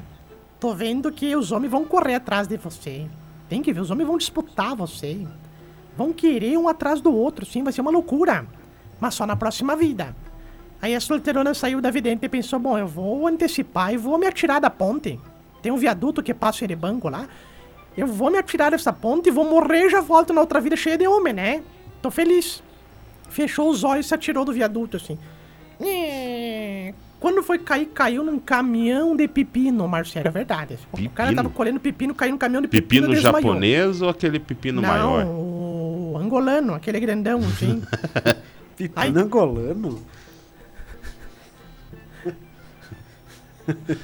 [0.64, 3.06] tô vendo que os homens vão correr atrás de você.
[3.50, 5.26] Tem que ver, os homens vão disputar você.
[5.94, 8.46] Vão querer um atrás do outro, sim, vai ser uma loucura.
[8.98, 10.16] Mas só na próxima vida.
[10.80, 14.26] Aí a solteirona saiu da vidente e pensou: bom, eu vou antecipar e vou me
[14.26, 15.20] atirar da ponte.
[15.60, 17.28] Tem um viaduto que passa em banco lá.
[17.94, 20.76] Eu vou me atirar dessa ponte e vou morrer e já volto na outra vida
[20.76, 21.62] cheia de homem, né?
[22.00, 22.62] Tô feliz.
[23.28, 25.18] Fechou os olhos e se atirou do viaduto, assim.
[27.24, 30.28] Quando foi cair, caiu num caminhão de pepino, Marcelo.
[30.28, 30.78] É verdade.
[30.92, 31.36] O cara Pepino?
[31.36, 33.06] tava colhendo pepino, caiu num caminhão de pepino.
[33.06, 33.40] Pepino desmaiou.
[33.40, 35.24] japonês ou aquele pepino Não, maior?
[35.24, 37.82] o angolano, aquele grandão, assim.
[38.76, 39.08] Pepino Ai.
[39.08, 40.02] angolano?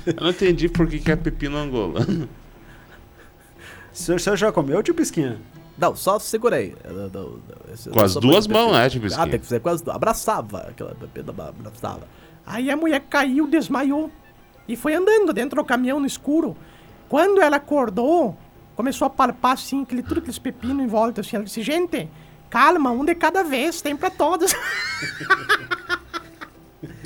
[0.07, 2.27] Eu não entendi por que, que é pepino angolano.
[3.93, 5.39] O senhor, o senhor já comeu, tio Pisquinha?
[5.77, 7.39] Não, só não- não- não-
[7.85, 8.79] eu Com as duas mãos, pepino.
[8.79, 9.29] né, tipo Ah, esquina?
[9.29, 9.95] tem que fazer com as duas.
[9.95, 12.09] Abraçava aquela bebida, abraçava.
[12.47, 14.11] Aí a mulher caiu, desmaiou.
[14.67, 16.57] E foi andando dentro do caminhão no escuro.
[17.09, 18.37] Quando ela acordou,
[18.77, 21.21] começou a palpar assim, aquele, tudo aqueles pepinos em volta.
[21.21, 22.09] Assim, ela disse, gente,
[22.49, 24.55] calma, um de cada vez, tem pra todos.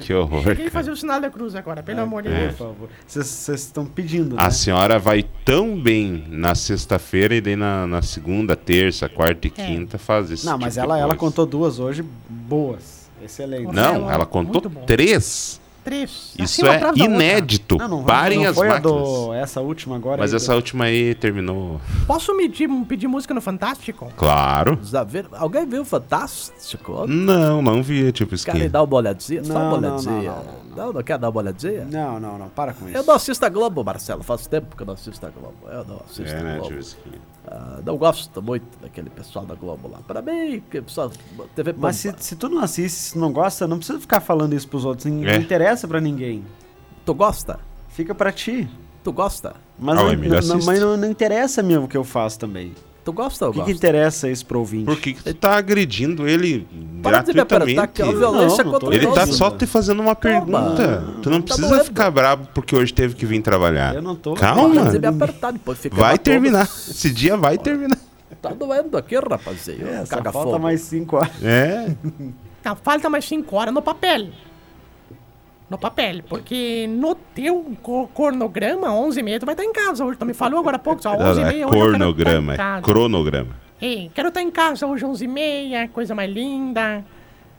[0.01, 0.55] Que horror.
[0.55, 2.57] Quem fazer o sinal da cruz agora, pelo amor de Por Deus.
[2.57, 2.88] favor.
[3.07, 4.42] Vocês estão pedindo, né?
[4.42, 9.51] A senhora vai tão bem na sexta-feira e daí na, na segunda, terça, quarta e
[9.51, 10.47] quinta faz isso.
[10.47, 13.04] Não, mas ela, ela contou duas hoje boas.
[13.22, 13.72] Excelente.
[13.72, 15.61] Não, Ela- contou três.
[15.85, 16.33] Três.
[16.38, 17.77] Isso assim, é inédito.
[17.77, 18.92] Não, não, Parem não as foi a máquinas.
[19.03, 20.23] do, essa última agora.
[20.23, 21.79] Mas aí, essa do- última aí terminou.
[22.07, 24.11] Posso medir, pedir música no Fantástico?
[24.16, 24.79] Claro.
[25.33, 27.07] Alguém viu o Fantástico?
[27.07, 28.70] Não, não vi, tipo Querem skin.
[28.70, 29.44] dar uma olhadinha?
[29.44, 30.33] Só Não, uma não, olhadinha.
[30.75, 31.85] não, Não, não, quer dar uma olhadinha?
[31.90, 32.97] Não, não, não, para com isso.
[32.97, 34.23] Eu não assisto a Globo, Marcelo.
[34.23, 35.55] Faz tempo que eu não assisto a Globo.
[35.70, 36.68] Eu não assisto É, a né, Globo.
[36.68, 37.12] tipo skin.
[37.47, 39.99] Ah, não gosto muito daquele pessoal da Globo lá.
[40.07, 41.11] Pra mim, que só
[41.55, 44.66] TV Mas se, se tu não assiste, se não gosta, não precisa ficar falando isso
[44.66, 45.05] pros outros.
[45.12, 45.37] Não É.
[45.37, 46.44] interessa pra ninguém.
[47.04, 47.58] Tu gosta?
[47.88, 48.68] Fica pra ti.
[49.02, 49.54] Tu gosta?
[49.78, 52.72] Mas, Ah, não- mas não, não interessa mesmo o que eu faço também.
[53.04, 53.70] Tu gosta ou O que, gosta?
[53.70, 54.87] que interessa isso pro ouvinte?
[54.87, 56.66] Por que, que tu tá agredindo ele
[57.02, 58.18] Para de me apertar gratuitamente?
[58.18, 61.04] violência Não, não tô Ele tá só te fazendo uma pergunta.
[61.22, 61.84] Tu não Tá precisa doendo.
[61.84, 63.94] ficar bravo porque hoje teve que vir trabalhar.
[63.94, 64.90] Eu não tô- Para Calma.
[64.90, 66.66] de me apertar, depois fica Vai terminar.
[66.66, 66.88] todos.
[66.92, 67.98] Esse dia vai terminar.
[68.40, 69.87] Tá doendo aqui, rapazinho.
[69.87, 71.30] É, falta mais cinco horas.
[71.42, 71.94] É,
[72.64, 74.28] Não, falta mais 5 horas no papel.
[75.68, 80.18] No papel, porque no teu co- cornograma, 11h30, tu vai estar em casa hoje.
[80.18, 81.18] Tu me falou agora há pouco, só 11h30.
[81.18, 82.83] é hoje eu quero tá cornograma, em é casa.
[82.83, 83.57] cronograma.
[83.81, 87.05] Ei, quero estar em casa hoje, 11h30, coisa mais linda.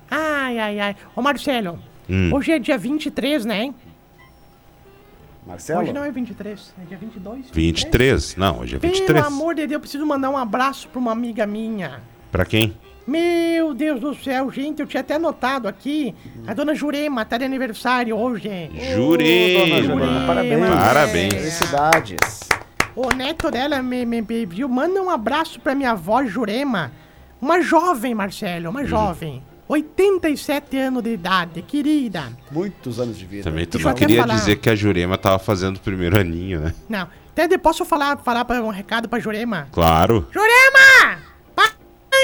[0.09, 0.95] Ai, ai, ai.
[1.15, 2.29] Ô, Marcelo, Hum.
[2.33, 3.73] hoje é dia 23, né?
[5.45, 5.81] Marcelo?
[5.81, 7.49] Hoje não é 23, é dia 22.
[7.51, 8.35] 23?
[8.35, 9.25] Não, hoje é Pelo 23.
[9.25, 12.01] amor de Deus, eu preciso mandar um abraço pra uma amiga minha.
[12.35, 12.75] Pra quem?
[13.07, 16.13] Meu Deus do céu, gente, eu tinha até anotado aqui.
[16.47, 18.49] A dona Jurema tá de aniversário hoje.
[18.49, 19.81] Dona Jurema.
[19.83, 20.69] Jurema, parabéns.
[20.69, 21.33] Parabéns.
[21.33, 22.39] Felicidades.
[22.95, 26.91] O neto dela me, me pediu, manda um abraço pra minha avó Jurema.
[27.41, 29.41] Uma jovem, Marcelo, uma jovem.
[29.67, 32.23] 87 anos de idade, querida.
[32.51, 33.43] Muitos anos de vida.
[33.43, 34.33] Também tu Deixa eu não até queria falar.
[34.35, 36.73] dizer que a Jurema tava fazendo o primeiro aninho, né?
[36.89, 39.67] Não, até posso falar, falar pra- um recado pra Jurema?
[39.71, 40.27] Claro.
[40.31, 41.19] Jurema!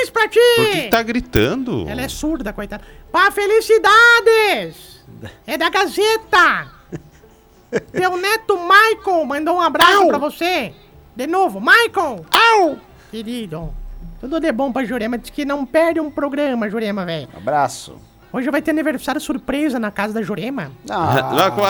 [0.02, 0.40] Parabéns pra ti!
[0.56, 1.88] Por que, que tá gritando?
[1.88, 2.84] Ela é surda, coitada.
[3.12, 5.02] Pá, felicidades!
[5.46, 6.68] É da Gazeta!
[7.92, 10.74] Teu neto Michael mandou um abraço pra você.
[11.16, 12.26] De novo, Michael!
[12.32, 12.78] Au!
[13.12, 13.74] Querido,
[14.20, 15.18] tudo de bom pra Jurema.
[15.18, 17.30] Diz que não perde um programa, Jurema, velho.
[17.36, 17.96] Abraço.
[18.34, 20.72] Hoje vai ter aniversário surpresa na casa da Jurema.
[20.90, 21.62] Ah, Não, com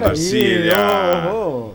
[0.00, 0.76] Darcília.
[1.32, 1.72] ô,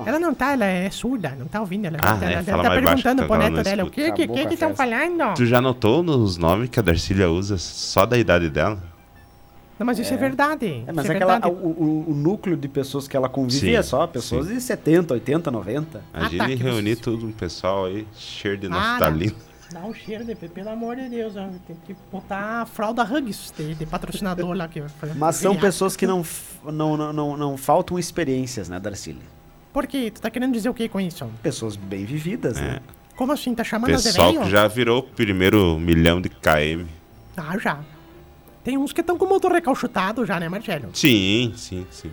[0.00, 0.06] ô.
[0.06, 1.86] Ela não tá, ela é surda, não tá ouvindo.
[1.86, 4.26] Ela, Ah, ela, é, ela fala tá perguntando pro ela neto dela o que que
[4.28, 5.34] que estão falando.
[5.34, 8.82] Tu já notou nos nomes que a Darcília usa só da idade dela?
[9.78, 10.84] Não, mas isso é, verdade.
[10.86, 11.54] É, mas é é que ela- verdade.
[11.54, 15.12] o, o- o núcleo de pessoas que ela convive Sim, é só pessoas de 70,
[15.12, 16.02] 80, 90.
[16.14, 19.34] Imagine tá, que reunir todo um pessoal aí, cheio de Ah, naftalina.
[19.72, 21.36] Dá um cheiro, de, pelo amor de Deus.
[21.36, 24.66] ó, Tem que botar a fralda Hugs de, de patrocinador lá.
[24.68, 26.24] Que, vai fazer Mas são pessoas que não,
[26.64, 29.20] não, não, não, não faltam experiências, né, Darcília?
[29.76, 30.10] Por quê?
[30.10, 31.30] Tu tá querendo dizer o que com isso?
[31.42, 32.80] Pessoas bem vividas, né?
[33.14, 33.54] Como assim?
[33.54, 34.44] Tá chamando as de Pessoal velho?
[34.44, 36.86] que já virou o primeiro milhão de KM.
[37.36, 37.80] Ah, já.
[38.64, 40.88] Tem uns que estão com o motor recalchutado já, né, Marcelo?
[40.94, 42.10] Sim, sim, sim.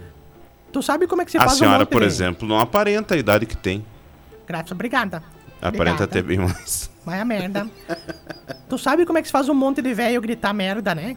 [0.73, 2.59] Tu sabe como é que se a faz um senhora, monte por de- exemplo, não
[2.59, 3.85] aparenta a idade que tem.
[4.45, 5.23] Graças, obrigada.
[5.61, 6.07] Aparenta Obrigada.
[6.07, 6.91] ter bem mais.
[7.05, 7.65] Vai a merda.
[8.67, 11.15] tu sabe como é que se faz um monte de velho gritar merda, né?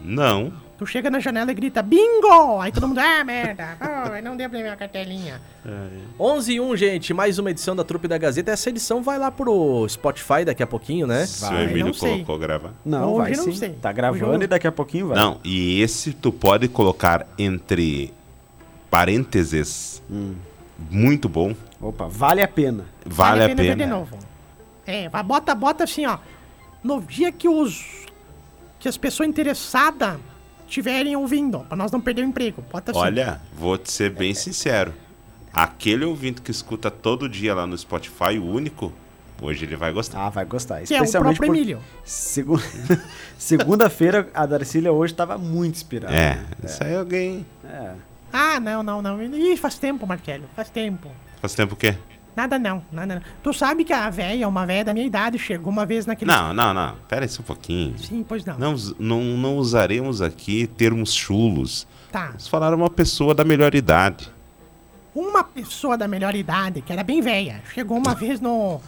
[0.00, 0.54] Não.
[0.78, 2.58] Tu chega na janela e grita bingo!
[2.60, 3.76] Aí todo mundo, ah, merda.
[3.80, 5.40] Oh, não deu pra minha cartelinha.
[6.18, 8.50] 11 e 1, gente, mais uma edição da Trupe da Gazeta.
[8.50, 11.24] Essa edição vai lá pro Spotify daqui a pouquinho, né?
[11.26, 12.72] Se o Vai, Emílio colocou gravar.
[12.84, 13.54] Não, Hoje vai não sim.
[13.54, 13.70] sei.
[13.74, 15.16] Tá gravando e daqui a pouquinho vai.
[15.16, 18.12] Não, e esse tu pode colocar entre
[18.90, 20.02] parênteses.
[20.90, 21.54] Muito bom.
[21.80, 22.86] Opa, vale a pena.
[23.06, 23.84] Vale, a ver pena.
[23.84, 24.18] de novo.
[24.84, 26.18] É, bota, bota assim, ó.
[26.82, 28.04] No dia que os.
[28.80, 30.16] que as pessoas interessadas
[30.72, 32.64] estiverem ouvindo, pra nós não perder o emprego.
[32.72, 33.00] Bota assim.
[33.00, 34.94] Olha, vou te ser bem sincero.
[35.52, 38.90] Aquele ouvinte que escuta todo dia lá no Spotify, o único,
[39.40, 40.18] hoje ele vai gostar.
[40.26, 40.80] Ah, vai gostar.
[40.82, 41.78] Que é o Especialmente próprio por- Emílio.
[42.04, 42.58] Segu-
[43.38, 46.14] Segunda-feira, a Darcília hoje tava muito inspirada.
[46.14, 47.44] É, isso aí alguém.
[47.64, 47.90] É.
[48.32, 49.22] Ah, não, não, não.
[49.22, 50.44] Ih, faz tempo, Marcelo.
[50.56, 51.10] Faz tempo.
[51.40, 51.96] Faz tempo o quê?
[52.34, 53.22] Nada não, nada não.
[53.42, 56.30] Tu sabe que a véia, uma véia da minha idade, chegou uma vez naquele.
[56.30, 56.96] Não, não, não.
[57.08, 57.98] Pera aí só um pouquinho.
[57.98, 58.58] Sim, pois não.
[58.58, 61.86] Não, não, não usaremos aqui termos chulos.
[62.10, 62.28] Tá.
[62.28, 64.30] Vamos falar uma pessoa da melhor idade.
[65.14, 68.80] Uma pessoa da melhor idade, que era bem velha, chegou uma vez no.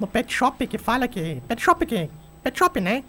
[0.00, 1.40] no pet shop que fala que.
[1.46, 2.10] Pet shop que.
[2.42, 3.04] Pet shop, né?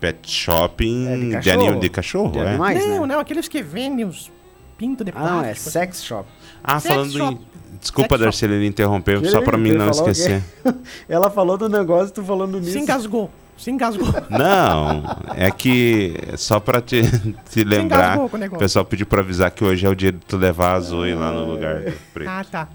[0.00, 1.68] Pet shopping É, de de, cachorro.
[1.68, 2.48] anim- de cachorro, De é?
[2.48, 3.14] animais, não, né?
[3.14, 4.30] não, aqueles que vendem os
[4.76, 5.70] pintos de Ah, não, é plástico.
[5.70, 6.28] sex shop.
[6.62, 7.34] Ah, Sex falando shop.
[7.34, 7.55] em.
[7.86, 10.42] Desculpa, Sex Darcy, ele interrompeu, só pra mim não esquecer.
[10.62, 10.74] que-
[11.08, 12.72] Ela falou do negócio, tu falando nisso.
[12.72, 13.30] Se engasgou.
[13.56, 14.08] Se engasgou.
[14.28, 15.02] Não,
[15.34, 17.00] é que só pra te,
[17.50, 20.36] te lembrar, o o pessoal pediu pra avisar que hoje é o dia de tu
[20.36, 22.28] levar a Zoe lá no lugar do preto.
[22.28, 22.68] ah, tá.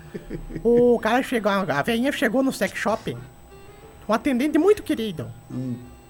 [0.64, 3.16] O cara chegou, a velhinha chegou no sex shop.
[4.10, 5.28] Um atendente muito querido.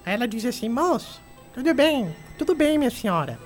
[0.06, 1.22] Aí ela disse assim, moço,
[1.54, 3.38] tudo bem, tudo bem, minha senhora.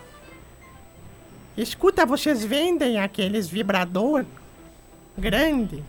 [1.57, 4.25] Escuta, vocês vendem aqueles vibrador
[5.17, 5.83] grande,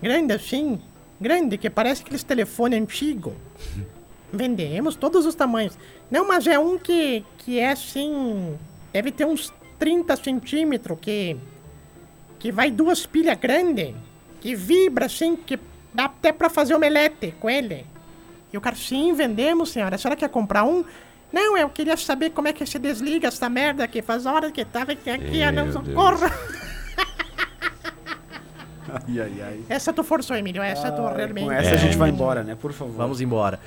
[0.00, 0.80] grande assim,
[1.20, 3.34] grande, que parece aqueles telefone antigo.
[4.32, 5.76] Vendemos todos os tamanhos.
[6.10, 8.58] Não, mas é um que, que é assim,
[8.92, 11.36] deve ter uns 30 centímetros, que,
[12.38, 13.94] que vai duas pilhas grandes,
[14.40, 15.58] que vibra assim, que
[15.92, 17.84] dá até pra fazer omelete com ele.
[18.52, 19.96] E o cara, sim, vendemos, senhora.
[19.96, 20.84] A senhora quer comprar um?
[21.32, 24.02] Não, eu queria saber como é que se desliga essa merda aqui.
[24.02, 26.20] Faz horas que tava aqui, aqui ah, não, Meu socorro.
[28.92, 29.60] Ai, ai, ai.
[29.68, 30.62] Essa tu forçou, Emílio.
[30.62, 31.44] Essa tu realmente...
[31.46, 32.54] Com essa a gente vai embora, né?
[32.54, 32.94] Por favor.
[32.96, 33.58] Vamos embora.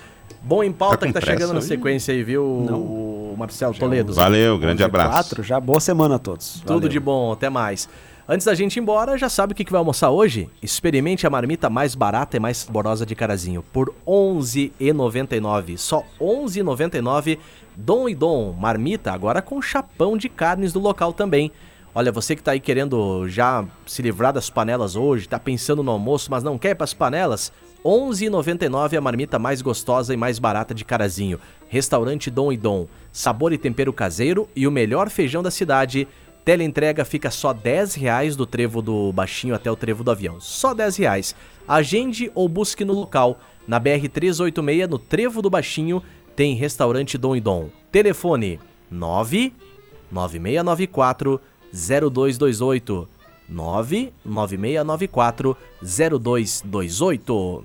[0.41, 1.67] Bom em pauta Tá que tá chegando na hoje?
[1.67, 4.13] sequência aí, viu, o Marcelo Toledo?
[4.13, 5.11] Valeu, grande 11 abraço.
[5.11, 6.59] quatro, já boa semana a todos.
[6.61, 6.89] Tudo Valeu.
[6.89, 7.89] de bom, até mais.
[8.27, 10.49] Antes da gente ir embora, já sabe o que, que vai almoçar hoje?
[10.61, 15.77] Experimente a marmita mais barata e mais saborosa de Carazinho por R$ 11,99.
[15.77, 17.37] Só R$ 11,99.
[17.75, 21.51] Dom e Dom, marmita agora com chapão de carnes do local também.
[21.97, 25.91] Olha, você que tá aí querendo já se livrar das panelas hoje, tá pensando no
[25.91, 27.53] almoço, mas não quer ir pras panelas?
[27.85, 31.39] R$ 11,99 a marmita mais gostosa e mais barata de Carazinho.
[31.69, 32.85] Restaurante Dom e Dom.
[33.13, 36.05] Sabor e tempero caseiro e o melhor feijão da cidade.
[36.43, 40.41] Teleentrega fica só 10 reais do trevo do baixinho até o trevo do avião.
[40.41, 41.33] Só 10 reais.
[41.65, 43.39] Agende ou busque no local.
[43.65, 46.03] Na BR-386, no trevo do baixinho,
[46.35, 47.69] tem restaurante Dom e Dom.
[47.89, 48.59] Telefone
[48.91, 51.39] 99694
[51.75, 53.07] 0228.
[53.47, 57.63] 99694 0228.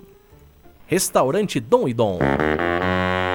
[0.86, 2.18] Restaurante Dom e Dom.